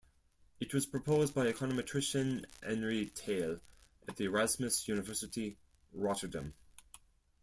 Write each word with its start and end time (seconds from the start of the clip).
It 0.59 0.73
was 0.73 0.87
proposed 0.87 1.35
by 1.35 1.45
econometrician 1.45 2.45
Henri 2.63 3.05
Theil 3.05 3.59
at 4.07 4.15
the 4.17 4.23
Erasmus 4.25 4.87
University 4.87 5.57
Rotterdam. 5.93 6.55